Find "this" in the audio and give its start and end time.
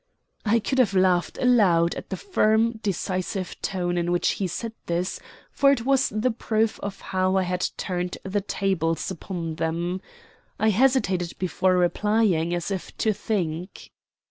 4.87-5.19